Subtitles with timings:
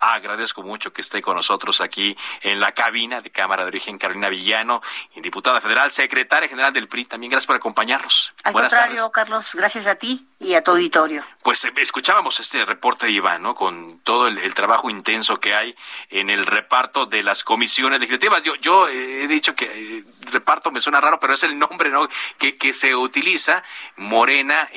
[0.00, 4.28] Agradezco mucho que esté con nosotros aquí en la cabina de Cámara de Origen Carolina
[4.28, 4.80] Villano,
[5.16, 7.06] diputada federal, secretaria general del PRI.
[7.06, 8.32] También gracias por acompañarnos.
[8.44, 11.24] Al contrario, Carlos, gracias a ti y a tu auditorio.
[11.42, 13.54] Pues eh, escuchábamos este reporte de Iván, ¿no?
[13.54, 15.74] Con todo el, trabajo intenso que hay
[16.10, 18.42] en el reparto de las comisiones legislativas.
[18.42, 21.90] Yo, yo eh, he dicho que eh, reparto me suena raro, pero es el nombre,
[21.90, 22.08] ¿no?
[22.38, 23.62] Que, que se utiliza.
[23.96, 24.68] Morena,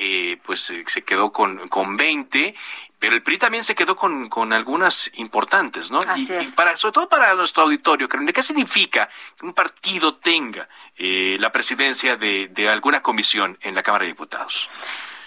[0.42, 2.54] pues se quedó con, con 20
[3.02, 6.02] pero el PRI también se quedó con, con algunas importantes, ¿no?
[6.14, 11.50] y, para, sobre todo para nuestro auditorio, ¿qué significa que un partido tenga eh, la
[11.50, 14.70] presidencia de, de alguna comisión en la Cámara de Diputados?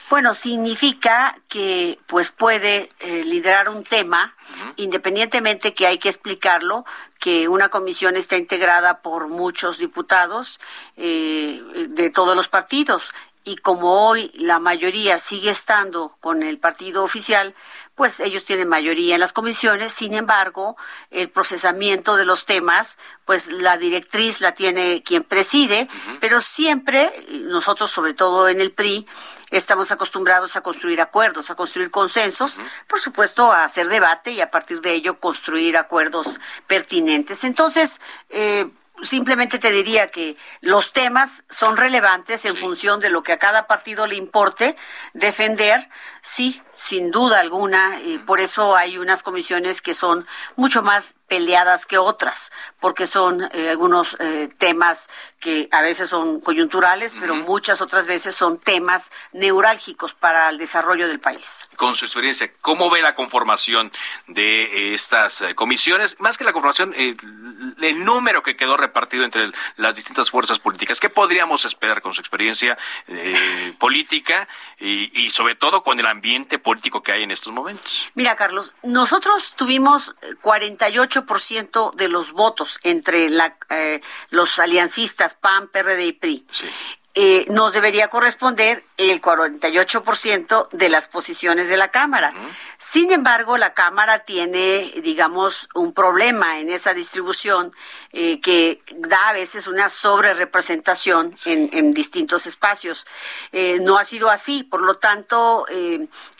[0.09, 4.37] Bueno, significa que pues puede eh, liderar un tema,
[4.77, 6.85] independientemente que hay que explicarlo,
[7.19, 10.61] que una comisión está integrada por muchos diputados
[10.95, 13.11] eh, de todos los partidos
[13.45, 17.53] y como hoy la mayoría sigue estando con el partido oficial,
[17.93, 19.93] pues ellos tienen mayoría en las comisiones.
[19.93, 20.75] Sin embargo,
[21.11, 25.87] el procesamiento de los temas, pues la directriz la tiene quien preside,
[26.19, 29.07] pero siempre nosotros, sobre todo en el PRI,
[29.51, 34.49] estamos acostumbrados a construir acuerdos, a construir consensos, por supuesto, a hacer debate y a
[34.49, 37.43] partir de ello construir acuerdos pertinentes.
[37.43, 38.69] Entonces, eh,
[39.01, 43.67] simplemente te diría que los temas son relevantes en función de lo que a cada
[43.67, 44.75] partido le importe
[45.13, 45.89] defender,
[46.21, 51.87] sí, sin duda alguna, y por eso hay unas comisiones que son mucho más peleadas
[51.87, 57.81] que otras, porque son eh, algunos eh, temas que a veces son coyunturales, pero muchas
[57.81, 61.67] otras veces son temas neurálgicos para el desarrollo del país.
[61.75, 63.91] Con su experiencia, ¿cómo ve la conformación
[64.27, 66.19] de eh, estas comisiones?
[66.19, 70.99] Más que la conformación, el número que quedó repartido entre las distintas fuerzas políticas.
[70.99, 72.77] ¿Qué podríamos esperar con su experiencia
[73.79, 74.47] política
[74.79, 78.09] y, y sobre todo con el ambiente político que hay en estos momentos.
[78.13, 86.05] Mira, Carlos, nosotros tuvimos 48% de los votos entre la, eh, los aliancistas PAN, PRD
[86.05, 86.45] y PRI.
[86.51, 86.67] Sí.
[87.17, 92.33] Eh, nos debería corresponder el 48% de las posiciones de la Cámara.
[92.77, 97.71] Sin embargo, la Cámara tiene, digamos, un problema en esa distribución
[98.11, 103.07] eh, que da a veces una sobrerepresentación en, en, distintos espacios.
[103.53, 105.65] Eh, no ha sido así, por lo tanto,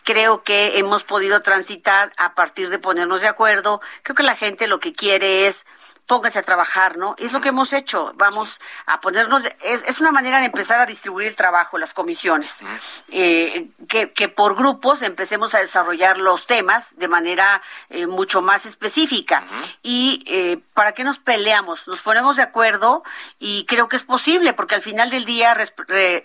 [0.04, 3.80] creo que hemos podido transitar a partir de ponernos de acuerdo.
[4.02, 5.64] Creo que la gente lo que quiere es
[6.06, 7.14] póngase a trabajar, ¿no?
[7.18, 8.12] Es lo que hemos hecho.
[8.16, 12.64] Vamos a ponernos, es, es una manera de empezar a distribuir el trabajo, las comisiones,
[13.08, 18.66] eh, que, que, por grupos empecemos a desarrollar los temas de manera eh, mucho más
[18.66, 19.44] específica.
[19.82, 21.88] Y eh, ¿para qué nos peleamos?
[21.88, 23.02] Nos ponemos de acuerdo
[23.38, 25.56] y creo que es posible, porque al final del día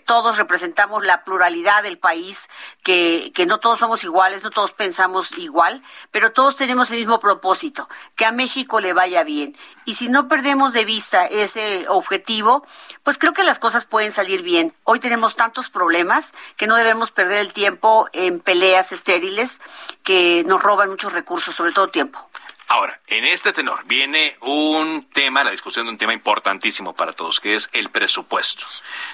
[0.04, 2.48] todos representamos la pluralidad del país,
[2.82, 7.18] que, que no todos somos iguales, no todos pensamos igual, pero todos tenemos el mismo
[7.18, 12.64] propósito, que a México le vaya bien y si no perdemos de vista ese objetivo,
[13.02, 14.72] pues creo que las cosas pueden salir bien.
[14.84, 19.60] Hoy tenemos tantos problemas que no debemos perder el tiempo en peleas estériles
[20.02, 22.28] que nos roban muchos recursos, sobre todo tiempo.
[22.72, 27.38] Ahora, en este tenor viene un tema, la discusión de un tema importantísimo para todos,
[27.38, 28.64] que es el presupuesto,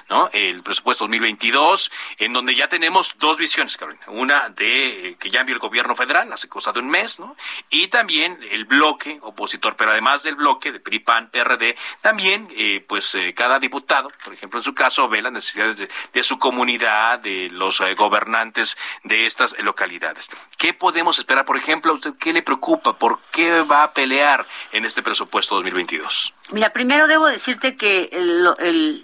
[0.07, 0.29] ¿no?
[0.31, 4.05] El presupuesto 2022, en donde ya tenemos dos visiones, Carolina.
[4.07, 7.35] Una de que ya envió el gobierno federal hace cosa de un mes, ¿no?
[7.69, 12.85] Y también el bloque opositor, pero además del bloque de PRI, PAN, PRD, también, eh,
[12.87, 17.19] pues, eh, cada diputado, por ejemplo, en su caso, ve las necesidades de, su comunidad,
[17.19, 20.29] de los eh, gobernantes de estas localidades.
[20.57, 22.97] ¿Qué podemos esperar, por ejemplo, a usted qué le preocupa?
[22.97, 26.33] ¿Por qué va a pelear en este presupuesto 2022?
[26.51, 29.03] Mira, primero debo decirte que el,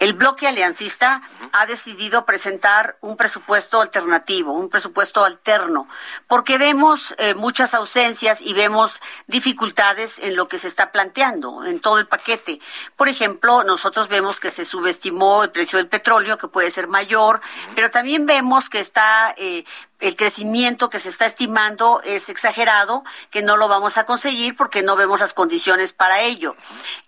[0.00, 5.88] el bloque aliancista ha decidido presentar un presupuesto alternativo, un presupuesto alterno,
[6.26, 11.80] porque vemos eh, muchas ausencias y vemos dificultades en lo que se está planteando, en
[11.80, 12.60] todo el paquete.
[12.96, 17.40] Por ejemplo, nosotros vemos que se subestimó el precio del petróleo, que puede ser mayor,
[17.76, 19.64] pero también vemos que está eh,
[20.00, 24.82] el crecimiento que se está estimando es exagerado, que no lo vamos a conseguir porque
[24.82, 26.56] no vemos las condiciones para ello.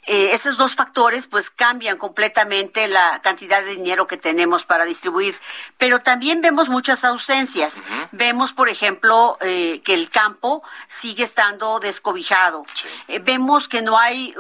[0.06, 5.38] Eh, esos dos factores pues cambian completamente la cantidad de dinero que tenemos para distribuir,
[5.79, 7.83] pero también vemos muchas ausencias.
[8.12, 12.65] Vemos, por ejemplo, eh, que el campo sigue estando descobijado.
[13.09, 14.35] Eh, vemos que no hay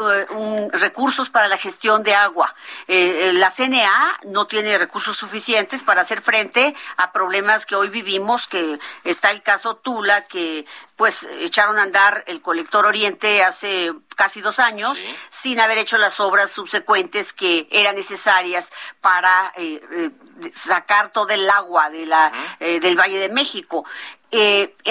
[0.72, 2.54] recursos para la gestión de agua.
[2.86, 8.78] la CNA no tiene recursos suficientes para hacer frente a problemas que hoy vivimos que
[9.04, 10.66] está el caso Tula, que
[10.96, 16.20] pues echaron a andar el colector Oriente hace casi dos años sin haber hecho las
[16.20, 20.10] obras subsecuentes que eran necesarias para eh, eh,
[20.52, 23.84] sacar todo el agua de la, eh, del Valle de México.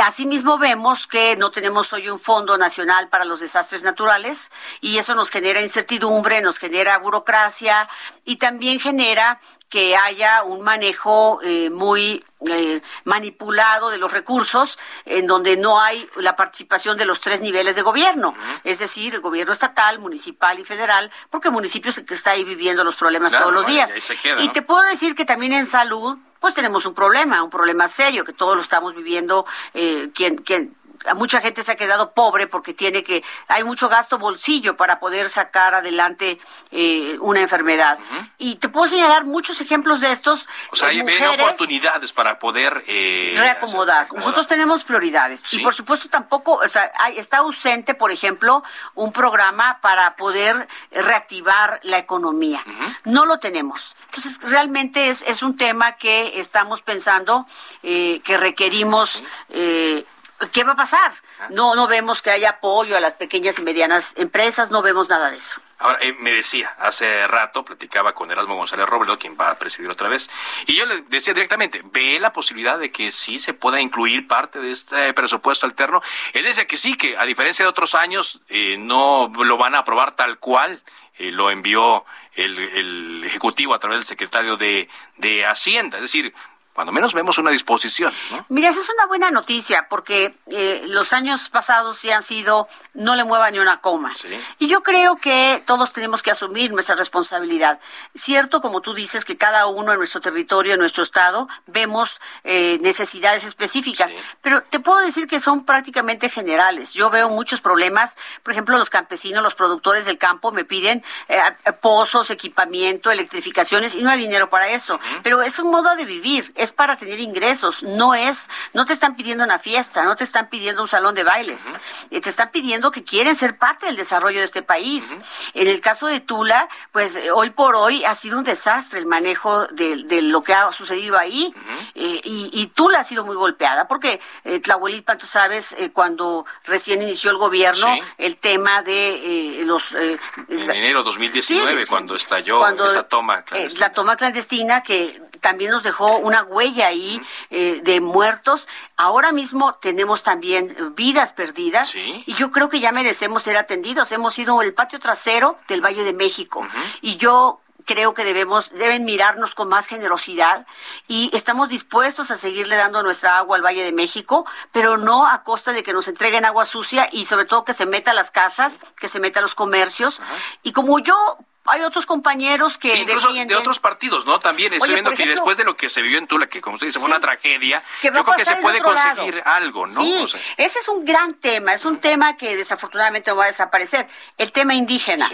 [0.01, 4.51] asimismo vemos que no tenemos hoy un fondo nacional para los desastres naturales
[4.81, 7.89] y eso nos genera incertidumbre, nos genera burocracia
[8.23, 9.39] y también genera
[9.69, 16.07] que haya un manejo eh, muy eh, manipulado de los recursos, en donde no hay
[16.17, 20.65] la participación de los tres niveles de gobierno, es decir, el gobierno estatal, municipal y
[20.65, 23.93] federal, porque el municipio es el que está ahí viviendo los problemas todos los días.
[24.39, 28.23] y te puedo decir que también en salud, pues tenemos un problema, un problema serio,
[28.23, 30.75] que todos lo estamos viviendo, eh, quien, quien
[31.15, 35.29] mucha gente se ha quedado pobre porque tiene que hay mucho gasto bolsillo para poder
[35.29, 36.39] sacar adelante
[36.71, 37.99] eh, una enfermedad.
[38.37, 43.33] Y te puedo señalar muchos ejemplos de estos o sea hay oportunidades para poder eh,
[43.37, 44.07] reacomodar.
[44.13, 45.45] nosotros tenemos prioridades.
[45.53, 48.63] Y por supuesto tampoco o sea está ausente por ejemplo
[48.93, 52.63] un programa para poder reactivar la economía.
[53.03, 53.95] No lo tenemos.
[54.07, 57.45] Entonces realmente es es un tema que estamos pensando
[57.83, 60.05] eh, que requerimos eh,
[60.51, 61.13] ¿qué va a pasar?
[61.49, 65.31] No, no vemos que haya apoyo a las pequeñas y medianas empresas, no vemos nada
[65.31, 65.61] de eso.
[65.77, 69.89] Ahora, eh, me decía, hace rato platicaba con Erasmo González Robledo, quien va a presidir
[69.89, 70.29] otra vez,
[70.65, 74.59] y yo le decía directamente, ¿ve la posibilidad de que sí se pueda incluir parte
[74.59, 76.01] de este presupuesto alterno?
[76.33, 79.79] Él decía que sí, que a diferencia de otros años, eh, no lo van a
[79.79, 80.81] aprobar tal cual
[81.17, 84.87] eh, lo envió el, el, Ejecutivo a través del secretario de,
[85.17, 85.97] de Hacienda.
[85.97, 86.33] Es decir,
[86.75, 88.13] cuando menos vemos una disposición.
[88.49, 93.15] Mira, esa es una buena noticia porque eh, los años pasados sí han sido no
[93.15, 94.13] le mueva ni una coma.
[94.59, 97.79] Y yo creo que todos tenemos que asumir nuestra responsabilidad.
[98.13, 102.77] Cierto, como tú dices, que cada uno en nuestro territorio, en nuestro estado, vemos eh,
[102.81, 106.93] necesidades específicas, pero te puedo decir que son prácticamente generales.
[106.93, 111.39] Yo veo muchos problemas, por ejemplo, los campesinos, los productores del campo me piden eh,
[111.81, 114.99] pozos, equipamiento, electrificaciones y no hay dinero para eso.
[115.23, 119.15] Pero es un modo de vivir es para tener ingresos, no es, no te están
[119.15, 121.73] pidiendo una fiesta, no te están pidiendo un salón de bailes,
[122.11, 125.17] eh, te están pidiendo que quieren ser parte del desarrollo de este país.
[125.53, 129.05] En el caso de Tula, pues eh, hoy por hoy ha sido un desastre el
[129.05, 131.53] manejo de, lo que ha sucedido ahí.
[131.93, 137.31] Eh, y, Tula ha sido muy golpeada porque eh, Tlahuelilpan, tú sabes, cuando recién inició
[137.31, 139.93] el gobierno, el tema de los...
[139.93, 140.19] en
[140.49, 143.87] enero de 2019, cuando estalló esa toma clandestina.
[143.87, 147.21] la toma clandestina que también nos dejó una huella ahí
[147.51, 148.67] eh, de muertos.
[148.97, 154.11] Ahora mismo tenemos también vidas perdidas y yo creo que ya merecemos ser atendidos.
[154.11, 156.67] Hemos sido el patio trasero del Valle de México
[156.99, 160.65] y yo creo que debemos deben mirarnos con más generosidad
[161.07, 165.43] y estamos dispuestos a seguirle dando nuestra agua al Valle de México, pero no a
[165.43, 168.31] costa de que nos entreguen agua sucia y sobre todo que se meta a las
[168.31, 170.23] casas, que se meta a los comercios.
[170.63, 174.39] Y como yo hay otros compañeros que incluso de otros partidos, ¿no?
[174.39, 176.87] También estoy viendo que después de lo que se vivió en Tula, que como usted
[176.87, 180.01] dice fue una tragedia, yo creo que se puede conseguir algo, ¿no?
[180.01, 180.25] Sí,
[180.57, 184.07] ese es un gran tema, es un tema que desafortunadamente va a desaparecer.
[184.37, 185.29] El tema indígena,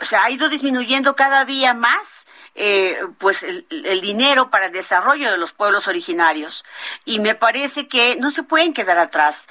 [0.00, 4.72] o sea, ha ido disminuyendo cada día más, eh, pues el, el dinero para el
[4.72, 6.64] desarrollo de los pueblos originarios
[7.04, 9.48] y me parece que no se pueden quedar atrás.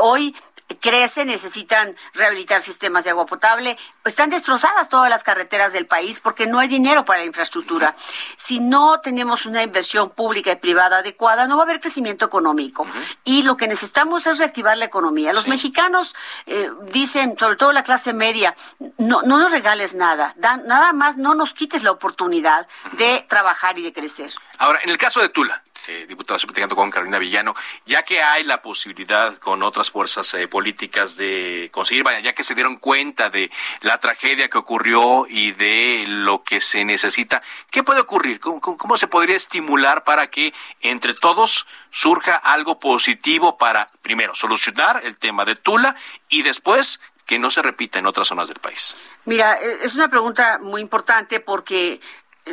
[0.00, 0.34] Hoy
[0.76, 3.76] crece, necesitan rehabilitar sistemas de agua potable.
[4.04, 7.96] Están destrozadas todas las carreteras del país porque no hay dinero para la infraestructura.
[8.36, 12.86] Si no tenemos una inversión pública y privada adecuada, no va a haber crecimiento económico.
[13.24, 15.32] Y lo que necesitamos es reactivar la economía.
[15.32, 16.14] Los mexicanos
[16.46, 18.56] eh, dicen, sobre todo la clase media,
[18.98, 23.82] no, no nos regales nada, nada más no nos quites la oportunidad de trabajar y
[23.82, 24.32] de crecer.
[24.58, 27.54] Ahora, en el caso de Tula, eh, diputado, estoy con Carolina Villano,
[27.86, 32.44] ya que hay la posibilidad con otras fuerzas eh, políticas de conseguir, vaya, ya que
[32.44, 37.40] se dieron cuenta de la tragedia que ocurrió y de lo que se necesita,
[37.70, 38.38] ¿qué puede ocurrir?
[38.38, 45.16] ¿Cómo, se podría estimular para que entre todos surja algo positivo para, primero, solucionar el
[45.16, 45.96] tema de Tula
[46.28, 48.94] y después que no se repita en otras zonas del país?
[49.24, 52.00] Mira, eh, es una pregunta muy importante porque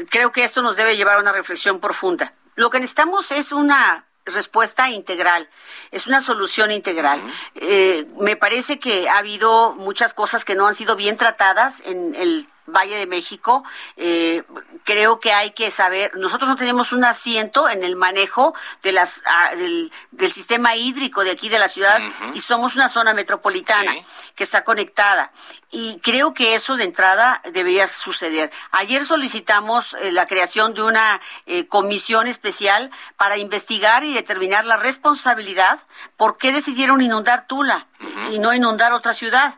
[0.10, 2.34] creo que esto nos debe llevar a una reflexión profunda.
[2.56, 5.50] Lo que necesitamos es una respuesta integral,
[5.92, 7.22] es una solución integral.
[7.56, 12.16] Eh, me parece que ha habido muchas cosas que no han sido bien tratadas en
[12.16, 13.64] el Valle de México.
[13.96, 14.44] Eh,
[14.84, 19.24] creo que hay que saber, nosotros no tenemos un asiento en el manejo de las,
[19.26, 19.92] ah, del,
[20.32, 22.00] sistema hídrico de aquí de la ciudad
[22.34, 23.94] y somos una zona metropolitana
[24.36, 25.32] que está conectada.
[25.72, 28.52] Y creo que eso de entrada debería suceder.
[28.72, 34.78] Ayer solicitamos eh, la creación de una eh, comisión especial para investigar y determinar la
[34.78, 35.80] responsabilidad
[36.18, 37.88] por qué decidieron inundar Tula
[38.32, 39.56] y no inundar otra ciudad.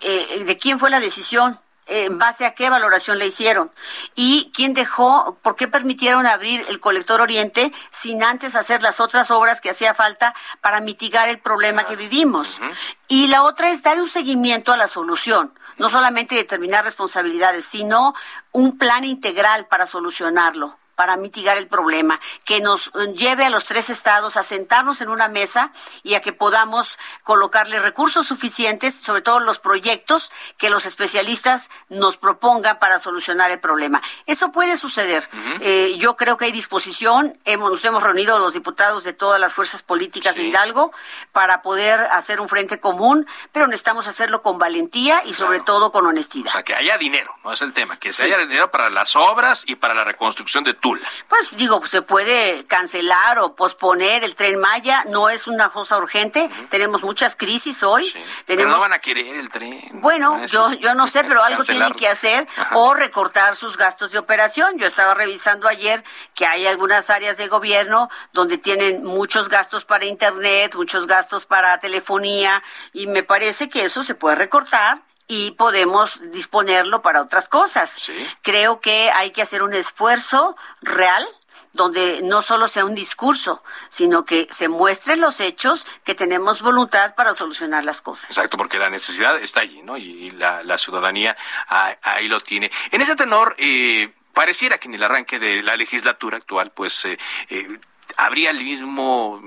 [0.00, 1.58] ¿De quién fue la decisión?
[1.88, 3.70] En base a qué valoración le hicieron
[4.14, 9.30] y quién dejó, por qué permitieron abrir el colector oriente sin antes hacer las otras
[9.30, 12.60] obras que hacía falta para mitigar el problema que vivimos.
[13.08, 18.14] Y la otra es dar un seguimiento a la solución, no solamente determinar responsabilidades, sino
[18.52, 23.64] un plan integral para solucionarlo para mitigar el problema, que nos eh, lleve a los
[23.64, 25.70] tres estados a sentarnos en una mesa
[26.02, 32.16] y a que podamos colocarle recursos suficientes, sobre todo los proyectos que los especialistas nos
[32.16, 34.02] propongan para solucionar el problema.
[34.26, 35.28] Eso puede suceder.
[35.60, 37.38] Eh, yo creo que hay disposición.
[37.44, 40.90] Hemos, nos hemos reunido los diputados de todas las fuerzas políticas de Hidalgo
[41.30, 46.06] para poder hacer un frente común, pero necesitamos hacerlo con valentía y sobre todo con
[46.06, 46.48] honestidad.
[46.48, 49.14] O sea, que haya dinero, no es el tema, que se haya dinero para las
[49.14, 50.87] obras y para la reconstrucción de tu
[51.28, 56.50] pues digo, se puede cancelar o posponer el tren Maya, no es una cosa urgente,
[56.70, 58.12] tenemos muchas crisis hoy.
[58.44, 58.74] Tenemos...
[58.74, 59.82] no van a querer el tren.
[59.94, 64.18] Bueno, yo, yo no sé, pero algo tienen que hacer o recortar sus gastos de
[64.18, 64.78] operación.
[64.78, 66.04] Yo estaba revisando ayer
[66.34, 71.78] que hay algunas áreas de gobierno donde tienen muchos gastos para Internet, muchos gastos para
[71.78, 77.98] telefonía y me parece que eso se puede recortar y podemos disponerlo para otras cosas.
[78.42, 81.28] Creo que hay que hacer un esfuerzo real
[81.72, 87.14] donde no solo sea un discurso, sino que se muestren los hechos que tenemos voluntad
[87.14, 88.30] para solucionar las cosas.
[88.30, 89.96] Exacto, porque la necesidad está allí, ¿no?
[89.96, 91.36] Y, la, ciudadanía
[91.68, 92.70] ahí lo tiene.
[92.90, 97.18] En ese tenor, eh, pareciera que en el arranque de la legislatura actual, pues eh,
[97.50, 97.78] eh,
[98.16, 99.40] habría el mismo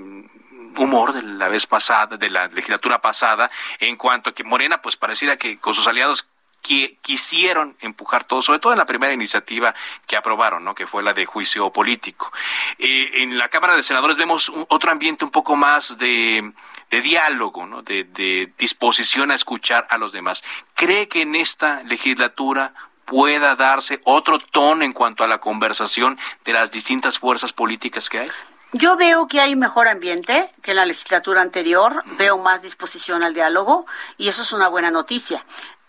[0.78, 3.50] humor de la vez pasada, de la legislatura pasada,
[3.80, 6.28] en cuanto a que Morena, pues pareciera que con sus aliados
[6.62, 9.74] que quisieron empujar todo, sobre todo en la primera iniciativa
[10.06, 10.76] que aprobaron, ¿no?
[10.76, 12.32] que fue la de juicio político.
[12.78, 16.54] Eh, en la Cámara de Senadores vemos otro ambiente un poco más de,
[16.90, 17.82] de diálogo, ¿no?
[17.82, 20.44] de, de disposición a escuchar a los demás.
[20.76, 22.74] ¿Cree que en esta legislatura
[23.06, 28.20] pueda darse otro tono en cuanto a la conversación de las distintas fuerzas políticas que
[28.20, 28.28] hay?
[28.74, 33.34] Yo veo que hay mejor ambiente que en la legislatura anterior, veo más disposición al
[33.34, 33.86] diálogo
[34.18, 35.44] y eso es una buena noticia.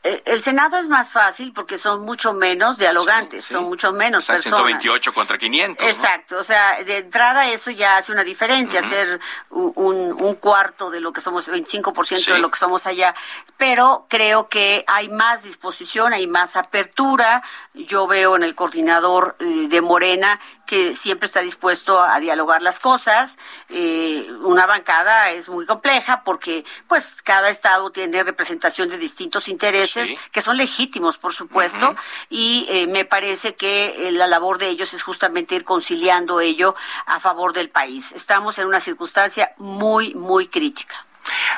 [0.04, 4.32] Eh, el Senado es más fácil porque son mucho menos dialogantes, son mucho menos o
[4.32, 4.82] personas.
[4.82, 5.86] 128 contra 500.
[5.86, 9.20] Exacto, o sea, de entrada eso ya hace una diferencia, ser
[9.50, 9.72] un,
[10.20, 13.14] un, cuarto de lo que somos, 25% de lo que somos allá.
[13.56, 17.44] Pero creo que hay más disposición, hay más apertura.
[17.72, 20.40] Yo veo en el coordinador eh, de Morena
[20.72, 23.38] que siempre está dispuesto a dialogar las cosas.
[23.68, 30.14] Eh, una bancada es muy compleja porque, pues, cada estado tiene representación de distintos intereses
[30.30, 31.94] que son legítimos, por supuesto,
[32.30, 36.74] y eh, me parece que eh, la labor de ellos es justamente ir conciliando ello
[37.04, 38.12] a favor del país.
[38.12, 41.04] Estamos en una circunstancia muy, muy crítica.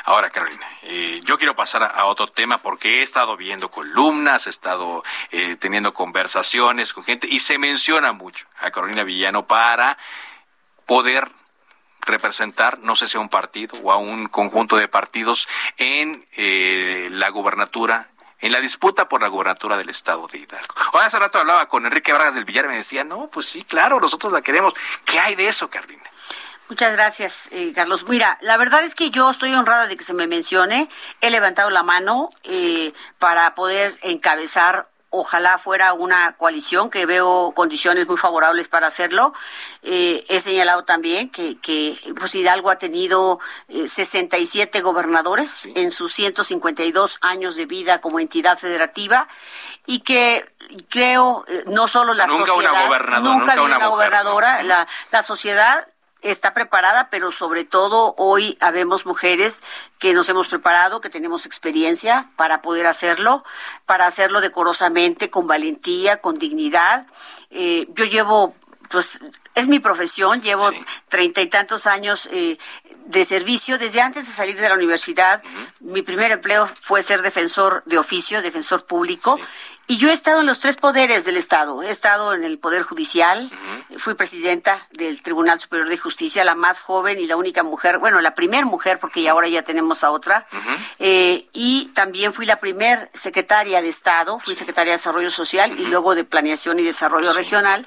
[0.05, 4.49] Ahora, Carolina, eh, yo quiero pasar a, otro tema porque he estado viendo columnas, he
[4.49, 9.97] estado eh, teniendo conversaciones con gente y se menciona mucho a Carolina Villano para
[10.85, 11.31] poder
[12.01, 17.09] representar, no sé si a un partido o a un conjunto de partidos en eh,
[17.11, 20.75] la gubernatura en la disputa por la gubernatura del estado de Hidalgo.
[20.93, 23.63] Hoy hace rato hablaba con Enrique Vargas del Villar y me decía, no, pues sí,
[23.63, 24.73] claro, nosotros la queremos.
[25.03, 26.03] ¿Qué hay de eso, Carolina?
[26.67, 28.07] Muchas gracias, eh, Carlos.
[28.07, 30.89] Mira, la verdad es que yo estoy honrada de que se me mencione.
[31.21, 38.05] He levantado la mano eh, para poder encabezar ojalá fuera una coalición, que veo condiciones
[38.05, 39.33] muy favorables para hacerlo.
[39.81, 47.19] Eh, he señalado también que, que pues Hidalgo ha tenido 67 gobernadores en sus 152
[47.21, 49.29] años de vida como entidad federativa
[49.85, 50.45] y que
[50.89, 55.87] creo no solo la nunca sociedad, una gobernadora, nunca, una, gobernadora, la, la sociedad
[56.31, 59.63] está preparada, pero sobre todo hoy habemos mujeres
[59.99, 63.43] que nos hemos preparado, que tenemos experiencia para poder hacerlo,
[63.85, 67.07] para hacerlo decorosamente, con valentía, con dignidad.
[67.51, 68.55] Eh, yo llevo,
[68.89, 69.21] pues,
[69.53, 70.69] es mi profesión, llevo
[71.09, 72.57] treinta y tantos años eh,
[73.05, 73.77] de servicio.
[73.77, 75.41] Desde antes de salir de la universidad,
[75.79, 79.39] mi primer empleo fue ser defensor de oficio, defensor público.
[79.87, 81.83] Y yo he estado en los tres poderes del Estado.
[81.83, 83.51] He estado en el Poder Judicial,
[83.97, 88.19] fui presidenta del Tribunal Superior de Justicia, la más joven y la única mujer, bueno,
[88.19, 90.47] la primera mujer, porque ya ahora ya tenemos a otra.
[90.97, 95.85] Eh, y también fui la primer secretaria de Estado, fui secretaria de Desarrollo Social y
[95.85, 97.85] luego de Planeación y Desarrollo Regional.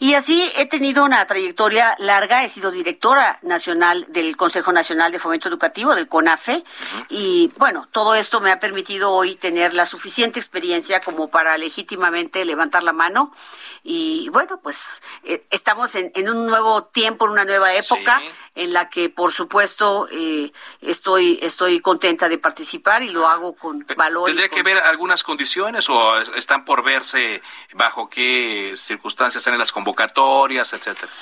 [0.00, 5.18] Y así he tenido una trayectoria larga, he sido directora nacional del Consejo Nacional de
[5.18, 6.62] Fomento Educativo, del CONAFE,
[7.08, 12.44] y bueno, todo esto me ha permitido hoy tener la suficiente experiencia como para legítimamente
[12.44, 13.34] levantar la mano.
[13.82, 18.20] Y bueno, pues eh, estamos en, un nuevo tiempo, en una nueva época,
[18.58, 23.86] en la que por supuesto eh, estoy, estoy contenta de participar y lo hago con
[23.96, 24.26] valor.
[24.26, 27.40] ¿Tendría que ver algunas condiciones o están por verse
[27.74, 30.72] bajo qué circunstancias están en las convocatorias?
[30.72, 31.12] etcétera?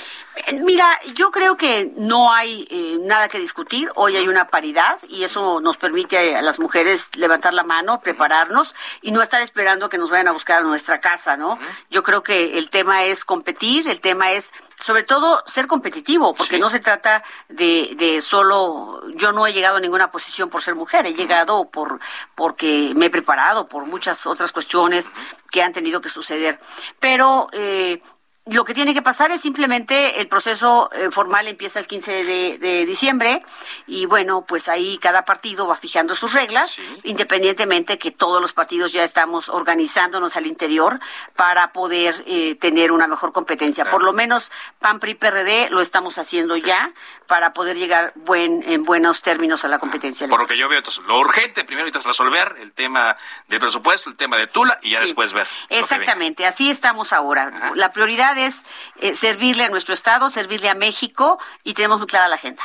[0.47, 3.91] Eh, mira, yo creo que no hay eh, nada que discutir.
[3.97, 8.75] Hoy hay una paridad y eso nos permite a las mujeres levantar la mano, prepararnos
[9.03, 11.59] y no estar esperando que nos vayan a buscar a nuestra casa, ¿no?
[11.91, 16.59] Yo creo que el tema es competir, el tema es sobre todo ser competitivo, porque
[16.59, 20.75] no se trata de, de solo, yo no he llegado a ninguna posición por ser
[20.75, 21.99] mujer, he llegado por
[22.35, 25.15] porque me he preparado por muchas otras cuestiones
[25.51, 26.59] que han tenido que suceder.
[27.01, 28.03] Pero eh,
[28.47, 32.87] lo que tiene que pasar es simplemente el proceso eh, formal empieza el 15 de,
[32.87, 33.43] diciembre
[33.89, 38.93] y bueno, pues ahí cada partido va fijando sus reglas, independientemente que todos los partidos
[38.93, 41.01] ya estamos organizándonos al interior
[41.35, 43.91] para poder eh, tener una mejor competencia.
[43.91, 46.93] Por lo menos PAN, PRI, PRD lo estamos haciendo ya
[47.27, 50.29] para poder llegar buen, en buenos términos a la competencia.
[50.29, 53.17] Por lo que yo veo, entonces, lo urgente primero es resolver el tema
[53.49, 55.49] del presupuesto, el tema de Tula y ya después ver.
[55.69, 57.73] Exactamente, así estamos ahora.
[57.75, 58.65] La prioridad es
[59.01, 62.63] eh, servirle a nuestro Estado, servirle a México y tenemos muy clara la agenda.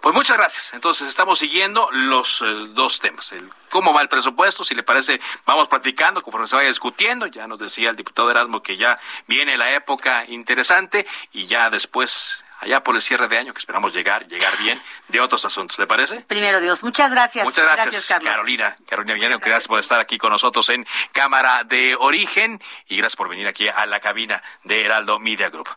[0.00, 0.72] Pues muchas gracias.
[0.74, 3.32] Entonces estamos siguiendo los eh, dos temas.
[3.32, 7.26] El cómo va el presupuesto, si le parece, vamos platicando conforme se vaya discutiendo.
[7.26, 12.44] Ya nos decía el diputado Erasmo que ya viene la época interesante y ya después
[12.60, 15.78] allá por el cierre de año, que esperamos llegar, llegar bien, de otros asuntos.
[15.78, 16.20] ¿Le parece?
[16.22, 16.82] Primero Dios.
[16.82, 17.44] Muchas gracias.
[17.44, 18.76] Muchas gracias, Carolina.
[18.88, 23.28] Carolina Villarreal, gracias por estar aquí con nosotros en Cámara de Origen y gracias por
[23.28, 25.76] venir aquí a la cabina de Heraldo Media Group.